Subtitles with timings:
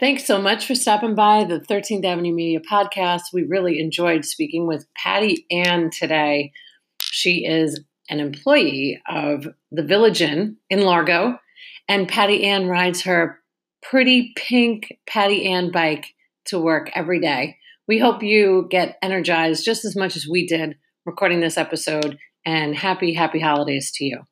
[0.00, 3.24] Thanks so much for stopping by the 13th Avenue Media podcast.
[3.32, 6.52] We really enjoyed speaking with Patty Ann today.
[7.00, 11.38] She is an employee of the Village Inn in Largo,
[11.88, 13.38] and Patty Ann rides her
[13.82, 16.06] pretty pink Patty Ann bike
[16.46, 17.58] to work every day.
[17.86, 22.74] We hope you get energized just as much as we did recording this episode, and
[22.74, 24.22] happy, happy holidays to you.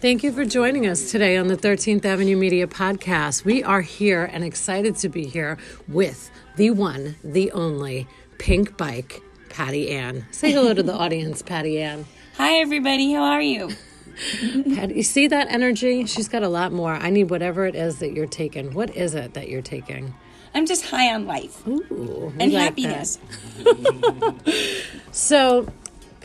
[0.00, 3.44] Thank you for joining us today on the 13th Avenue Media Podcast.
[3.44, 5.56] We are here and excited to be here
[5.88, 8.06] with the one, the only
[8.38, 10.26] Pink Bike, Patty Ann.
[10.30, 12.04] Say hello to the audience, Patty Ann.
[12.36, 13.12] Hi, everybody.
[13.12, 13.70] How are you?
[14.74, 16.04] Patty, you see that energy?
[16.04, 16.92] She's got a lot more.
[16.92, 18.74] I need whatever it is that you're taking.
[18.74, 20.14] What is it that you're taking?
[20.54, 23.18] I'm just high on life Ooh, and like happiness.
[25.12, 25.66] So,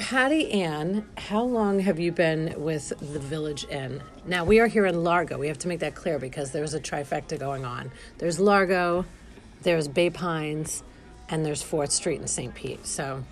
[0.02, 4.02] Patty Ann, how long have you been with the Village Inn?
[4.26, 5.38] Now, we are here in Largo.
[5.38, 7.92] We have to make that clear because there's a trifecta going on.
[8.18, 9.06] There's Largo,
[9.62, 10.82] there's Bay Pines,
[11.30, 12.54] and there's 4th Street in St.
[12.56, 12.88] Pete.
[12.88, 13.24] So,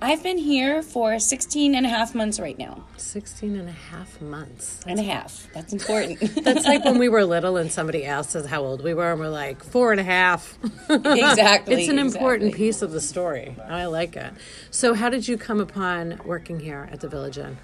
[0.00, 2.84] I've been here for 16 and a half months right now.
[2.98, 4.80] 16 and a half months.
[4.86, 5.48] And a half.
[5.52, 6.20] That's important.
[6.44, 9.20] That's like when we were little and somebody asked us how old we were, and
[9.20, 10.56] we're like, four and a half.
[10.88, 12.66] Exactly, it's an important exactly.
[12.66, 13.56] piece of the story.
[13.68, 14.32] I like it.
[14.70, 17.58] So, how did you come upon working here at the Village Inn?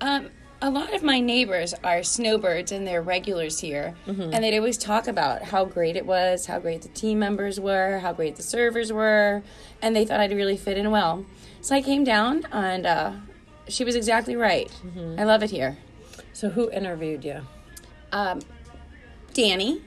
[0.00, 0.30] um,
[0.62, 3.94] a lot of my neighbors are snowbirds and they're regulars here.
[4.32, 7.98] And they'd always talk about how great it was, how great the team members were,
[7.98, 9.42] how great the servers were.
[9.82, 11.26] And they thought I'd really fit in well.
[11.60, 13.12] So I came down and uh,
[13.68, 14.70] she was exactly right.
[15.18, 15.78] I love it here.
[16.32, 17.42] So, who interviewed you?
[18.10, 18.40] Um,
[19.34, 19.82] Danny.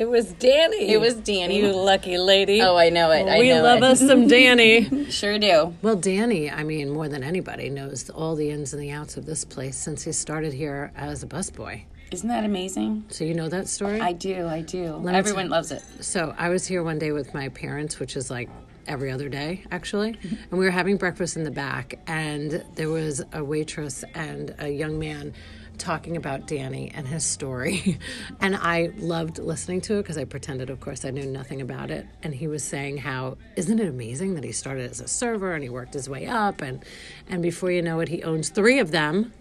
[0.00, 0.88] It was Danny.
[0.88, 1.58] It was Danny.
[1.58, 1.84] You mm.
[1.84, 2.62] lucky lady.
[2.62, 3.28] Oh, I know it.
[3.28, 3.84] I we know love it.
[3.84, 4.88] us some Danny.
[5.10, 5.74] Sure do.
[5.82, 9.26] well, Danny, I mean, more than anybody, knows all the ins and the outs of
[9.26, 11.82] this place since he started here as a busboy.
[12.12, 13.04] Isn't that amazing?
[13.08, 14.00] So, you know that story?
[14.00, 15.00] I do, I do.
[15.00, 15.82] me Everyone tell- loves it.
[16.00, 18.48] So I was here one day with my parents, which is like
[18.86, 20.16] every other day, actually.
[20.50, 24.70] And we were having breakfast in the back, and there was a waitress and a
[24.70, 25.34] young man
[25.80, 27.98] talking about Danny and his story.
[28.40, 31.90] and I loved listening to it because I pretended, of course, I knew nothing about
[31.90, 32.06] it.
[32.22, 35.62] And he was saying how, isn't it amazing that he started as a server and
[35.62, 36.62] he worked his way up?
[36.62, 36.84] And,
[37.28, 39.32] and before you know it, he owns three of them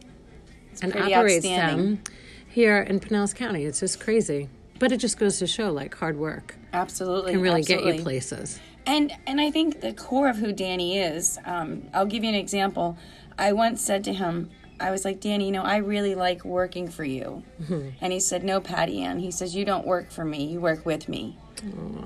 [0.82, 2.02] and operates them
[2.48, 3.66] here in Pinellas County.
[3.66, 4.50] It's just crazy.
[4.80, 7.34] But it just goes to show like hard work Absolutely.
[7.34, 7.98] can really get absolutely.
[7.98, 8.60] you places.
[8.86, 11.38] And and I think the core of who Danny is.
[11.46, 12.98] Um, I'll give you an example.
[13.38, 14.50] I once said to him,
[14.80, 17.44] I was like, Danny, you know, I really like working for you.
[17.62, 17.90] Mm-hmm.
[18.02, 19.20] And he said, No, Patty Ann.
[19.20, 20.46] He says, You don't work for me.
[20.46, 21.38] You work with me.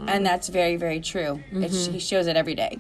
[0.08, 1.42] And that's very, very true.
[1.52, 1.92] Mm-hmm.
[1.92, 2.80] he shows it every day.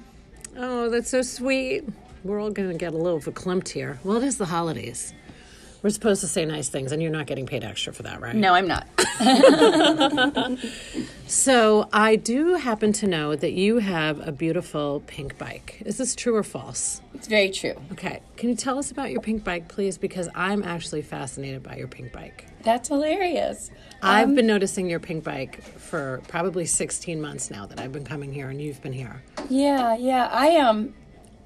[0.57, 1.83] Oh, that's so sweet.
[2.23, 3.99] We're all going to get a little verklempt here.
[4.03, 5.13] Well, it is the holidays.
[5.83, 8.35] We're supposed to say nice things, and you're not getting paid extra for that, right?
[8.35, 8.87] No, I'm not.
[11.33, 15.81] So I do happen to know that you have a beautiful pink bike.
[15.83, 17.01] Is this true or false?
[17.15, 17.73] It's very true.
[17.93, 18.21] Okay.
[18.37, 19.97] Can you tell us about your pink bike, please?
[19.97, 22.45] Because I'm actually fascinated by your pink bike.
[22.61, 23.71] That's hilarious.
[24.03, 28.31] I've been noticing your pink bike for probably 16 months now that I've been coming
[28.31, 29.23] here and you've been here.
[29.49, 30.29] Yeah, yeah.
[30.31, 30.93] I um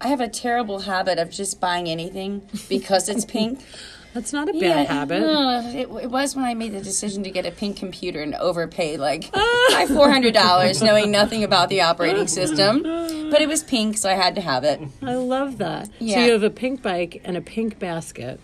[0.02, 3.62] I have a terrible habit of just buying anything because it's pink.
[4.18, 5.22] That's not a bad Yeah, habit.
[5.22, 8.34] uh, it, it was when I made the decision to get a pink computer and
[8.34, 12.82] overpay like my four hundred dollars, knowing nothing about the operating system.
[12.82, 14.82] But it was pink, so I had to have it.
[15.04, 15.86] I love that.
[16.00, 18.40] So you have a pink bike and a pink basket,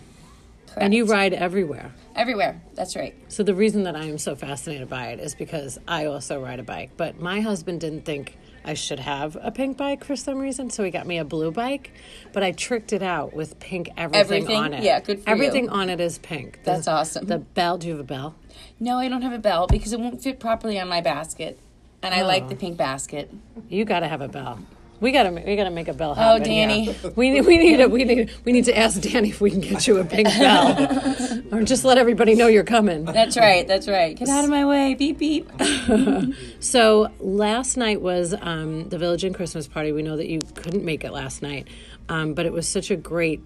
[0.76, 1.92] and you ride everywhere.
[2.14, 2.62] everywhere.
[2.76, 3.16] That's right.
[3.26, 6.60] So the reason that I am so fascinated by it is because I also ride
[6.60, 10.38] a bike, but my husband didn't think I should have a pink bike for some
[10.38, 11.92] reason, so he got me a blue bike.
[12.32, 14.56] But I tricked it out with pink everything, Everything?
[14.56, 14.82] on it.
[14.82, 15.34] Yeah, good for you.
[15.34, 16.60] Everything on it is pink.
[16.64, 17.26] The- That's awesome.
[17.26, 17.76] The bell.
[17.76, 18.34] Do you have a bell?
[18.80, 21.58] No, I don't have a bell because it won't fit properly on my basket,
[22.02, 22.58] and I like the oh.
[22.58, 23.30] pink basket.
[23.68, 24.60] You got to have a bell.
[25.04, 26.40] We gotta we gotta make a bell happen.
[26.40, 26.84] Oh, Danny.
[26.90, 27.10] here.
[27.14, 29.60] We need we need a, we need we need to ask Danny if we can
[29.60, 33.04] get you a pink bell, or just let everybody know you're coming.
[33.04, 33.68] That's right.
[33.68, 34.16] That's right.
[34.16, 34.94] Get out of my way.
[34.94, 35.50] Beep beep.
[36.58, 39.92] So last night was um, the Village Inn Christmas party.
[39.92, 41.68] We know that you couldn't make it last night,
[42.08, 43.42] um, but it was such a great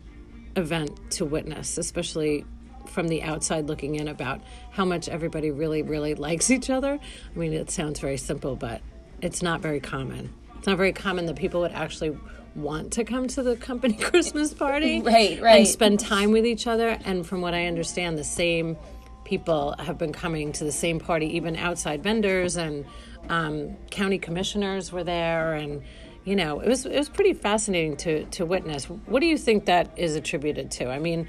[0.55, 2.45] event to witness, especially
[2.87, 4.41] from the outside looking in about
[4.71, 7.01] how much everybody really, really likes each other.
[7.35, 8.81] I mean, it sounds very simple, but
[9.21, 10.33] it's not very common.
[10.59, 12.17] It's not very common that people would actually
[12.55, 15.59] want to come to the company Christmas party, Right, right.
[15.59, 16.99] and spend time with each other.
[17.05, 18.77] And from what I understand, the same
[19.25, 22.85] people have been coming to the same party, even outside vendors and
[23.29, 25.83] um, county commissioners were there, and
[26.25, 28.85] you know, it was it was pretty fascinating to to witness.
[28.87, 30.89] What do you think that is attributed to?
[30.91, 31.29] I mean,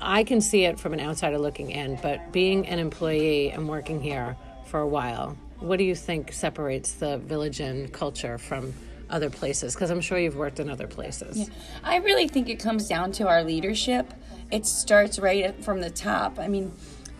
[0.00, 4.00] I can see it from an outsider looking in, but being an employee and working
[4.00, 4.36] here
[4.66, 8.72] for a while, what do you think separates the Village Inn culture from
[9.08, 9.74] other places?
[9.74, 11.38] Because I'm sure you've worked in other places.
[11.38, 11.46] Yeah.
[11.84, 14.12] I really think it comes down to our leadership.
[14.50, 16.38] It starts right from the top.
[16.38, 16.72] I mean,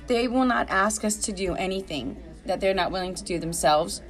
[0.07, 4.03] they will not ask us to do anything that they're not willing to do themselves.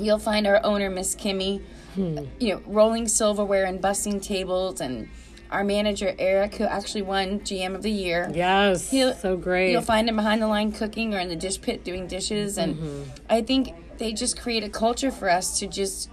[0.00, 1.62] You'll find our owner, Miss Kimmy,
[1.94, 2.20] hmm.
[2.38, 5.08] you know, rolling silverware and bussing tables and
[5.50, 8.30] our manager Eric, who actually won GM of the year.
[8.32, 9.72] Yes, He'll, so great.
[9.72, 12.76] You'll find him behind the line cooking or in the dish pit doing dishes, and
[12.76, 13.02] mm-hmm.
[13.30, 16.10] I think they just create a culture for us to just.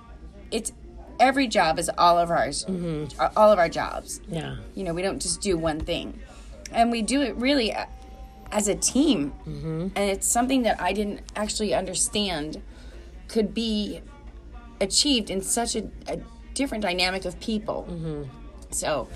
[0.52, 0.72] It's
[1.20, 3.26] every job is all of ours, mm-hmm.
[3.36, 4.22] all of our jobs.
[4.28, 6.20] Yeah, you know we don't just do one thing,
[6.72, 7.76] and we do it really
[8.52, 9.88] as a team, mm-hmm.
[9.96, 12.62] and it's something that I didn't actually understand
[13.28, 14.02] could be
[14.80, 16.20] achieved in such a, a
[16.54, 17.88] different dynamic of people.
[18.74, 19.08] So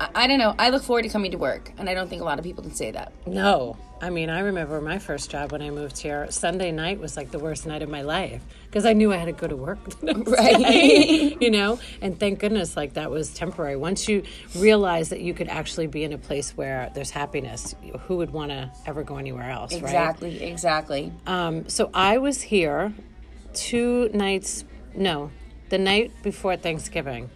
[0.00, 0.54] I, I don't know.
[0.58, 2.62] I look forward to coming to work, and I don't think a lot of people
[2.62, 3.12] can say that.
[3.26, 3.76] No.
[4.00, 6.30] I mean, I remember my first job when I moved here.
[6.30, 9.26] Sunday night was like the worst night of my life because I knew I had
[9.26, 11.40] to go to work right.
[11.40, 13.76] You know, and thank goodness, like that was temporary.
[13.76, 14.24] Once you
[14.56, 18.50] realize that you could actually be in a place where there's happiness, who would want
[18.50, 19.72] to ever go anywhere else?
[19.72, 20.42] Exactly, right?
[20.42, 21.12] exactly.
[21.26, 22.92] Um, so I was here
[23.54, 24.64] two nights.
[24.94, 25.30] No,
[25.70, 27.30] the night before Thanksgiving.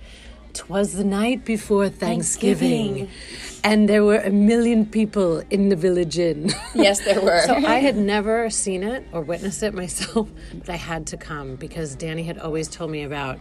[0.59, 6.19] Twas the night before Thanksgiving, Thanksgiving, and there were a million people in the village
[6.19, 6.51] inn.
[6.75, 7.43] Yes, there were.
[7.43, 11.55] so I had never seen it or witnessed it myself, but I had to come
[11.55, 13.39] because Danny had always told me about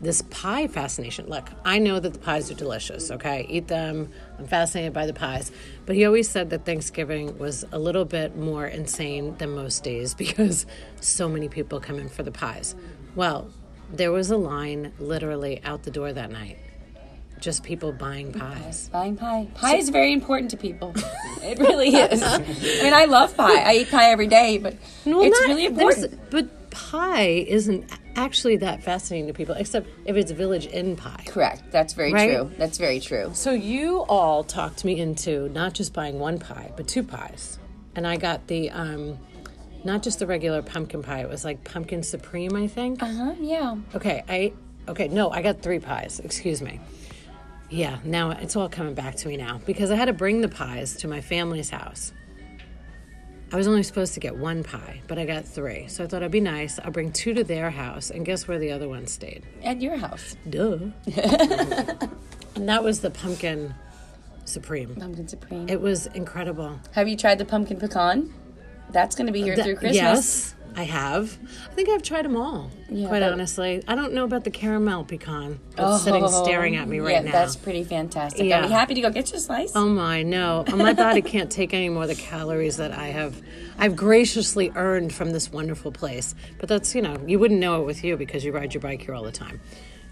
[0.00, 1.26] this pie fascination.
[1.26, 3.46] Look, I know that the pies are delicious, okay?
[3.50, 4.10] Eat them.
[4.38, 5.52] I'm fascinated by the pies.
[5.84, 10.14] But he always said that Thanksgiving was a little bit more insane than most days
[10.24, 10.64] because
[11.02, 12.74] so many people come in for the pies.
[13.14, 13.50] Well,
[13.96, 16.58] there was a line literally out the door that night.
[17.40, 18.88] Just people buying pies.
[18.90, 19.48] Buying pie.
[19.54, 20.92] Pie so, is very important to people.
[21.42, 22.22] it really is.
[22.22, 23.60] I mean, I love pie.
[23.60, 26.30] I eat pie every day, but well, it's not, really important.
[26.30, 31.24] But pie isn't actually that fascinating to people, except if it's Village Inn pie.
[31.26, 31.64] Correct.
[31.70, 32.30] That's very right?
[32.30, 32.50] true.
[32.56, 33.30] That's very true.
[33.34, 37.58] So you all talked me into not just buying one pie, but two pies,
[37.94, 38.70] and I got the.
[38.70, 39.18] Um,
[39.84, 41.20] not just the regular pumpkin pie.
[41.20, 43.02] It was like pumpkin supreme, I think.
[43.02, 43.34] Uh huh.
[43.40, 43.76] Yeah.
[43.94, 44.22] Okay.
[44.28, 44.52] I
[44.88, 45.08] okay.
[45.08, 46.20] No, I got three pies.
[46.20, 46.80] Excuse me.
[47.70, 47.98] Yeah.
[48.04, 50.96] Now it's all coming back to me now because I had to bring the pies
[50.96, 52.12] to my family's house.
[53.52, 55.86] I was only supposed to get one pie, but I got three.
[55.86, 56.80] So I thought I'd be nice.
[56.80, 59.44] I'll bring two to their house, and guess where the other one stayed?
[59.62, 60.34] At your house.
[60.50, 60.78] Duh.
[62.56, 63.72] and that was the pumpkin
[64.44, 64.96] supreme.
[64.96, 65.68] Pumpkin supreme.
[65.68, 66.80] It was incredible.
[66.92, 68.32] Have you tried the pumpkin pecan?
[68.90, 69.96] That's going to be here through Christmas.
[69.96, 71.38] Yes, I have.
[71.70, 72.70] I think I've tried them all.
[72.88, 76.88] Yeah, quite honestly, I don't know about the caramel pecan that's oh, sitting staring at
[76.88, 77.32] me right yeah, now.
[77.32, 78.46] That's pretty fantastic.
[78.46, 78.60] Yeah.
[78.60, 79.72] I'd be happy to go get you a slice.
[79.74, 83.40] Oh my, no, my body can't take any more of the calories that I have.
[83.78, 86.34] I've graciously earned from this wonderful place.
[86.58, 89.02] But that's you know, you wouldn't know it with you because you ride your bike
[89.02, 89.60] here all the time.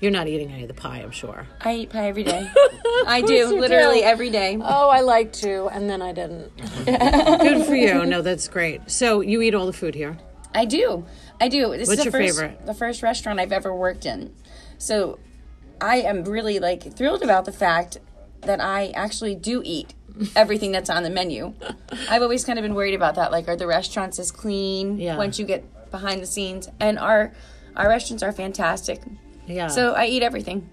[0.03, 1.47] You're not eating any of the pie, I'm sure.
[1.61, 2.51] I eat pie every day.
[3.07, 4.05] I do, literally do.
[4.05, 4.59] every day.
[4.61, 6.51] Oh, I like to, and then I didn't.
[6.85, 8.05] Good for you.
[8.05, 8.91] No, that's great.
[8.91, 10.19] So you eat all the food here?
[10.57, 11.07] I do.
[11.41, 11.71] I do.
[11.77, 12.67] This What's is the your first, favorite?
[12.67, 14.35] The first restaurant I've ever worked in.
[14.77, 15.21] So
[15.81, 17.99] I am really like thrilled about the fact
[18.41, 19.95] that I actually do eat
[20.35, 21.55] everything that's on the menu.
[22.11, 23.31] I've always kind of been worried about that.
[23.31, 25.17] Like, are the restaurants as clean yeah.
[25.17, 26.69] once you get behind the scenes?
[26.81, 27.33] And our
[27.77, 29.01] our restaurants are fantastic.
[29.47, 29.69] Yeah.
[29.69, 30.69] So I eat everything.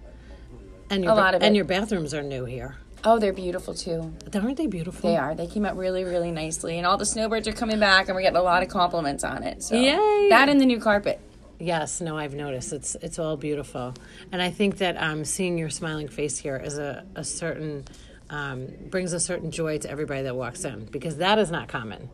[0.89, 1.57] And your, a lot of and it.
[1.57, 2.77] your bathrooms are new here.
[3.03, 4.13] Oh, they're beautiful too.
[4.33, 5.09] Aren't they beautiful?
[5.09, 5.33] They are.
[5.33, 8.23] They came out really, really nicely, and all the snowbirds are coming back, and we're
[8.23, 9.63] getting a lot of compliments on it.
[9.63, 10.29] So Yay.
[10.29, 11.19] that and the new carpet.
[11.59, 13.93] Yes, no, I've noticed it's it's all beautiful,
[14.31, 17.85] and I think that um, seeing your smiling face here is a, a certain
[18.29, 22.09] um, brings a certain joy to everybody that walks in because that is not common.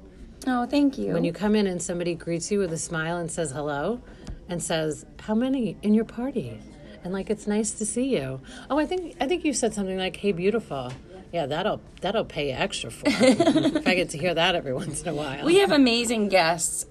[0.47, 1.13] Oh, thank you.
[1.13, 4.01] When you come in and somebody greets you with a smile and says hello,
[4.49, 6.59] and says, "How many in your party?"
[7.05, 8.41] and like it's nice to see you.
[8.69, 10.91] Oh, I think I think you said something like, "Hey, beautiful."
[11.31, 15.07] Yeah, that'll that'll pay extra for if I get to hear that every once in
[15.07, 15.45] a while.
[15.45, 16.85] We have amazing guests.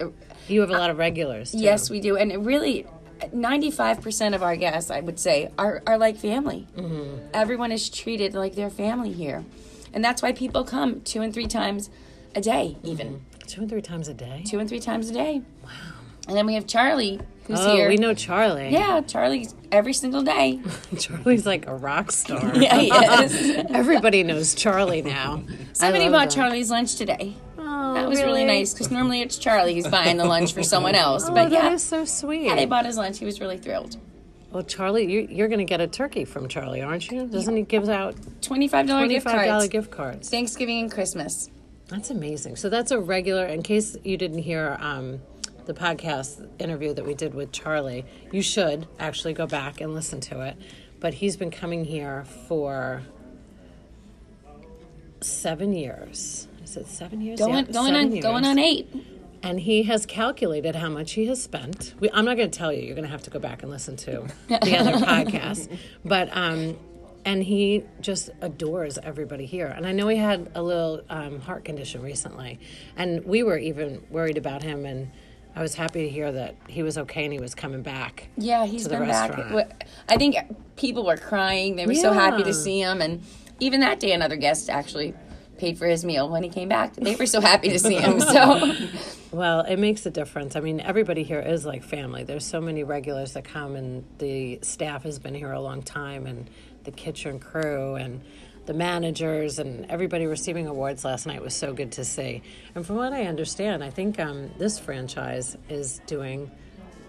[0.49, 1.53] You have a lot of regulars.
[1.53, 1.59] Too.
[1.59, 2.87] Yes, we do, and it really.
[3.21, 6.67] 95% of our guests, I would say, are, are like family.
[6.77, 7.29] Mm-hmm.
[7.33, 9.45] Everyone is treated like their family here.
[9.95, 11.89] And that's why people come two and three times
[12.35, 13.07] a day, even.
[13.07, 13.47] Mm-hmm.
[13.47, 14.43] Two and three times a day?
[14.45, 15.41] Two and three times a day.
[15.63, 15.71] Wow.
[16.29, 17.89] And then we have Charlie, who's oh, here.
[17.89, 18.71] we know Charlie.
[18.71, 20.61] Yeah, Charlie's every single day.
[20.99, 22.41] Charlie's like a rock star.
[22.57, 22.89] yeah, he
[23.25, 23.67] is.
[23.71, 25.43] Everybody knows Charlie now.
[25.73, 26.31] Somebody bought that.
[26.31, 27.35] Charlie's lunch today.
[27.59, 30.63] Oh, that was really, really nice because normally it's Charlie who's buying the lunch for
[30.63, 31.29] someone else.
[31.29, 32.45] Oh, but yeah, that is so sweet.
[32.45, 33.19] Yeah, they bought his lunch.
[33.19, 33.97] He was really thrilled.
[34.55, 37.27] Well, Charlie, you, you're going to get a turkey from Charlie, aren't you?
[37.27, 39.67] Doesn't he give out Twenty-five dollar gift cards?
[39.67, 40.31] $25 gift cards?
[40.31, 41.51] Thanksgiving and Christmas.
[41.89, 42.55] That's amazing.
[42.55, 43.47] So that's a regular.
[43.47, 45.21] In case you didn't hear um,
[45.67, 50.21] the podcast interview that we did with Charlie, you should actually go back and listen
[50.23, 50.57] to it.
[51.01, 53.03] But he's been coming here for
[55.21, 56.49] seven years.
[56.63, 57.39] Is it seven years?
[57.39, 58.23] Going Yeah, going on years.
[58.23, 58.89] going on eight.
[59.43, 61.95] And he has calculated how much he has spent.
[62.01, 62.81] We, I'm not going to tell you.
[62.83, 65.77] You're going to have to go back and listen to the other podcast.
[66.03, 66.79] But um,
[67.27, 69.67] and he just adores everybody here.
[69.67, 72.59] And I know he had a little um, heart condition recently,
[72.97, 74.87] and we were even worried about him.
[74.87, 75.11] And
[75.57, 78.29] I was happy to hear that he was okay and he was coming back.
[78.37, 79.37] Yeah, he's to the been back.
[79.37, 79.73] restaurant.
[80.09, 80.37] I think
[80.77, 81.77] people were crying.
[81.77, 83.23] They were so happy to see him, and
[83.61, 85.15] even that day, another guest actually
[85.59, 86.95] paid for his meal when he came back.
[86.97, 88.21] They were so happy to see him.
[88.21, 88.75] So
[89.35, 90.55] Well, it makes a difference.
[90.55, 92.23] I mean, everybody here is like family.
[92.23, 96.27] There's so many regulars that come, and the staff has been here a long time,
[96.27, 96.49] and
[96.85, 98.21] the kitchen crew, and
[98.67, 102.43] the managers, and everybody receiving awards last night was so good to see.
[102.75, 106.51] And from what I understand, I think um, this franchise is doing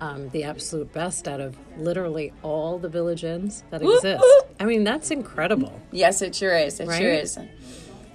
[0.02, 4.24] um, the absolute best out of literally all the village inns that exist.
[4.60, 5.80] I mean, that's incredible.
[5.92, 6.80] yes, it sure is.
[6.80, 7.38] It sure is.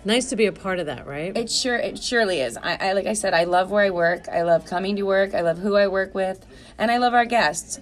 [0.04, 1.37] Nice to be a part of that, right?
[1.37, 2.56] It sure it surely is.
[2.56, 4.28] I, I like I said, I love where I work.
[4.28, 5.35] I love coming to work.
[5.35, 6.47] I love who I work with,
[6.78, 7.80] and I love our guests.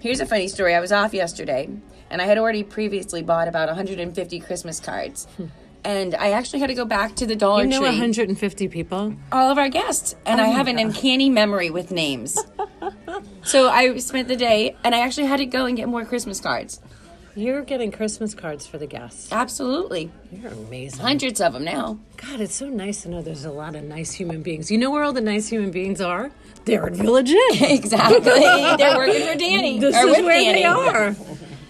[0.00, 0.74] Here's a funny story.
[0.74, 1.68] I was off yesterday,
[2.12, 5.26] and I had already previously bought about 150 Christmas cards.
[5.36, 5.46] Hmm.
[5.84, 7.88] And I actually had to go back to the Dollar you know, Tree.
[7.88, 9.16] 150 people.
[9.32, 12.38] all of our guests, and oh I have an uncanny memory with names.
[13.42, 16.38] so I spent the day, and I actually had to go and get more Christmas
[16.38, 16.80] cards.
[17.34, 19.32] You're getting Christmas cards for the guests.
[19.32, 21.00] Absolutely, You're amazing.
[21.00, 21.98] hundreds of them now.
[22.18, 24.70] God, it's so nice to know there's a lot of nice human beings.
[24.70, 26.30] You know where all the nice human beings are?
[26.66, 27.64] They're at Village Inn.
[27.70, 29.78] Exactly, they're working for Danny.
[29.80, 30.60] this is where Danny.
[30.60, 31.16] they are.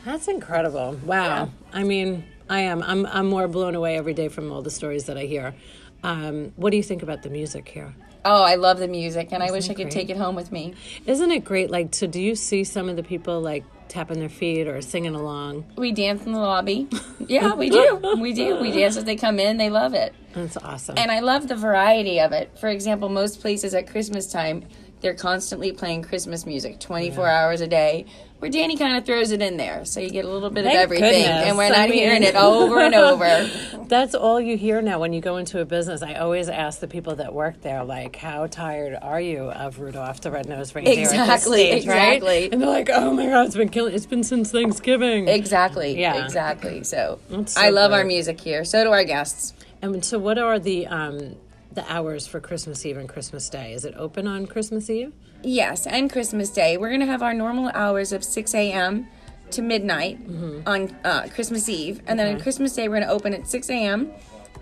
[0.04, 0.98] That's incredible.
[1.04, 1.50] Wow.
[1.72, 2.82] I mean, I am.
[2.82, 5.54] I'm, I'm more blown away every day from all the stories that I hear.
[6.02, 7.94] Um, what do you think about the music here?
[8.24, 9.92] Oh, I love the music, and I wish I could great?
[9.92, 10.74] take it home with me.
[11.06, 11.70] Isn't it great?
[11.70, 15.14] Like, so do you see some of the people like tapping their feet or singing
[15.14, 15.64] along?
[15.76, 16.88] We dance in the lobby.
[17.28, 18.00] Yeah, we do.
[18.20, 18.60] We do.
[18.60, 19.56] We dance as they come in.
[19.56, 20.12] They love it.
[20.32, 20.98] That's awesome.
[20.98, 22.58] And I love the variety of it.
[22.58, 24.64] For example, most places at Christmas time,
[25.00, 28.06] they're constantly playing Christmas music 24 hours a day.
[28.42, 30.74] Where Danny kind of throws it in there, so you get a little bit Thank
[30.74, 31.46] of everything, goodness.
[31.46, 33.48] and we're I not mean- hearing it over and over.
[33.86, 36.02] That's all you hear now when you go into a business.
[36.02, 40.22] I always ask the people that work there, like, how tired are you of Rudolph
[40.22, 40.92] the Red-Nosed Reindeer?
[40.92, 41.74] at this Exactly, right?
[41.76, 42.50] exactly.
[42.52, 43.94] And they're like, oh my God, it's been killing.
[43.94, 45.28] It's been since Thanksgiving.
[45.28, 46.00] Exactly.
[46.00, 46.24] Yeah.
[46.24, 46.82] Exactly.
[46.82, 48.64] So, so I love our music here.
[48.64, 49.54] So do our guests.
[49.82, 51.36] And so, what are the um,
[51.70, 53.72] the hours for Christmas Eve and Christmas Day?
[53.72, 55.12] Is it open on Christmas Eve?
[55.42, 56.76] Yes, and Christmas Day.
[56.76, 59.08] We're going to have our normal hours of 6 a.m.
[59.50, 60.18] to midnight
[60.66, 62.00] on uh, Christmas Eve.
[62.06, 64.10] And then on Christmas Day, we're going to open at 6 a.m.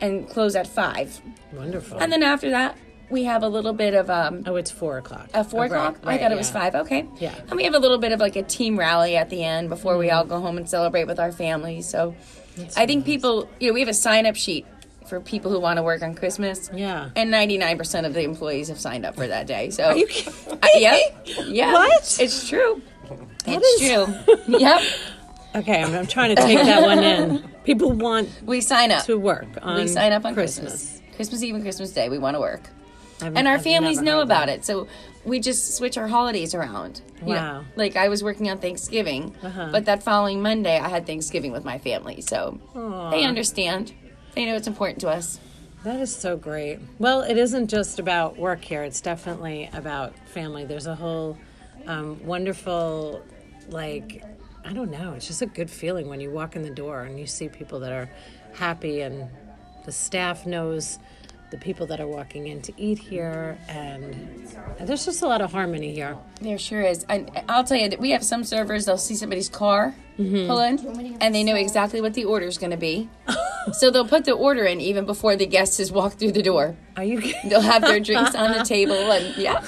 [0.01, 1.21] and close at 5.
[1.53, 1.99] Wonderful.
[1.99, 2.77] And then after that,
[3.11, 5.29] we have a little bit of um, oh, it's four o'clock.
[5.35, 5.99] a 4 Oh, right, o'clock.
[6.05, 6.75] I thought it was 5.
[6.77, 7.07] Okay.
[7.19, 7.35] Yeah.
[7.49, 9.99] And we have a little bit of like a team rally at the end before
[9.99, 11.89] we all go home and celebrate with our families.
[11.89, 12.15] So
[12.77, 14.65] I think people, you know, we have a sign up sheet
[15.07, 16.71] for people who want to work on Christmas.
[16.73, 17.11] Yeah.
[17.16, 19.71] And 99% of the employees have signed up for that day.
[19.71, 20.99] So, Are you kidding Uh, yeah.
[21.47, 21.73] Yeah.
[21.73, 22.16] What?
[22.21, 22.80] It's true.
[23.09, 23.90] That it's is-
[24.47, 24.59] true.
[24.59, 24.83] yep.
[25.57, 27.49] Okay, I'm, I'm trying to take that one in.
[27.64, 29.04] People want We sign up.
[29.07, 30.73] to work on we sign up on Christmas.
[30.73, 31.16] Christmas.
[31.16, 32.09] Christmas Eve and Christmas Day.
[32.09, 32.62] We want to work.
[33.21, 34.61] I've- And our I've families know about that.
[34.61, 34.64] it.
[34.64, 34.87] So
[35.25, 37.02] we just switch our holidays around.
[37.21, 37.64] You know, Wow.
[37.76, 39.69] like I was working on Thanksgiving, Uh-huh.
[39.73, 42.21] but that following Monday I had Thanksgiving with my family.
[42.23, 43.11] So Aw.
[43.11, 43.92] they understand.
[44.35, 45.41] They know it's important to us.
[45.83, 46.79] That is so great.
[46.99, 50.67] Well, it isn't just about work here, it's definitely about family.
[50.67, 51.39] There's a whole
[51.87, 53.23] um, wonderful,
[53.69, 54.23] like,
[54.63, 57.19] I don't know, it's just a good feeling when you walk in the door and
[57.19, 58.11] you see people that are
[58.53, 59.29] happy and
[59.87, 60.99] the staff knows
[61.51, 64.47] the people that are walking in to eat here and
[64.81, 66.17] there's just a lot of harmony here.
[66.43, 67.05] There sure is.
[67.09, 71.35] And I'll tell you we have some servers, they'll see somebody's car pull in and
[71.35, 73.09] they know exactly what the order is going to be.
[73.73, 76.76] so they'll put the order in even before the guest has walked through the door.
[76.97, 77.50] Are you kidding?
[77.50, 79.64] They'll have their drinks on the table and yeah,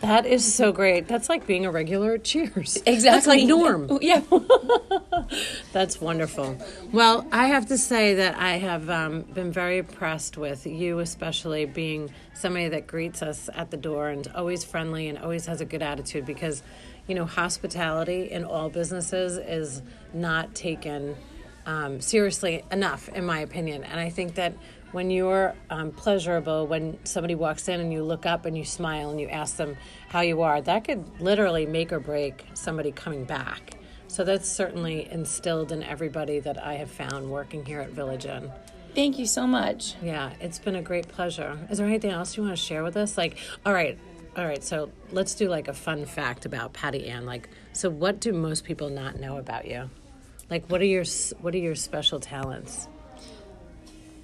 [0.00, 1.08] That is so great.
[1.08, 2.76] That's like being a regular Cheers.
[2.86, 3.00] exactly.
[3.02, 3.88] That's like Norm.
[4.02, 4.22] Yeah.
[5.72, 6.56] That's wonderful.
[6.92, 11.64] Well, I have to say that I have um, been very impressed with you, especially
[11.64, 15.64] being somebody that greets us at the door and always friendly and always has a
[15.64, 16.62] good attitude because,
[17.06, 21.16] you know, hospitality in all businesses is not taken
[21.66, 23.84] um, seriously enough, in my opinion.
[23.84, 24.54] And I think that
[24.92, 29.10] when you're um, pleasurable, when somebody walks in and you look up and you smile
[29.10, 29.76] and you ask them
[30.08, 33.78] how you are, that could literally make or break somebody coming back.
[34.08, 38.52] So that's certainly instilled in everybody that I have found working here at Village Inn.
[38.94, 39.94] Thank you so much.
[40.02, 41.58] Yeah, it's been a great pleasure.
[41.70, 43.16] Is there anything else you want to share with us?
[43.16, 43.98] Like, all right,
[44.36, 44.62] all right.
[44.62, 47.24] So let's do like a fun fact about Patty Ann.
[47.24, 49.88] Like, so what do most people not know about you?
[50.52, 51.04] Like, what are your
[51.40, 52.86] what are your special talents?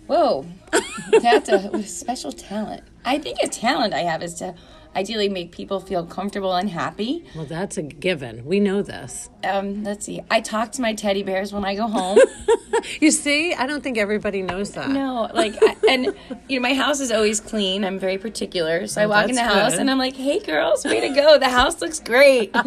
[0.09, 0.47] Whoa,
[1.23, 2.83] that's a special talent.
[3.05, 4.55] I think a talent I have is to
[4.97, 7.25] ideally make people feel comfortable and happy.
[7.37, 8.45] Well, that's a given.
[8.47, 9.29] We know this.
[9.45, 10.21] Um, let's see.
[10.31, 12.19] I talk to my teddy bears when I go home.
[13.01, 14.89] you see, I don't think everybody knows that.
[14.89, 16.15] No, like, I, and
[16.49, 17.85] you know, my house is always clean.
[17.85, 19.81] I'm very particular, so I Oh, walk in the house good.
[19.81, 21.39] and I'm like, "Hey, girls, way to go!
[21.39, 22.67] The house looks great." and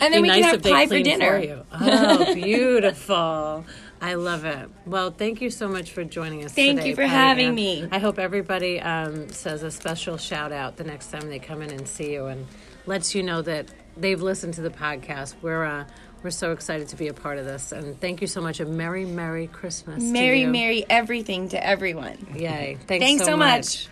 [0.00, 1.38] then Be we nice can have pie for dinner.
[1.38, 1.62] you.
[1.72, 3.64] Oh, beautiful.
[4.02, 4.68] I love it.
[4.84, 6.66] Well, thank you so much for joining us today.
[6.66, 7.54] Thank today, you for Patty having Ann.
[7.54, 7.88] me.
[7.92, 11.70] I hope everybody um, says a special shout out the next time they come in
[11.70, 12.46] and see you and
[12.84, 15.36] lets you know that they've listened to the podcast.
[15.40, 15.84] We're uh,
[16.24, 18.58] we're so excited to be a part of this, and thank you so much.
[18.58, 20.02] A merry, merry Christmas.
[20.02, 20.48] to Merry, you.
[20.48, 22.18] merry everything to everyone.
[22.34, 22.78] Yay!
[22.86, 23.88] Thanks, Thanks so much.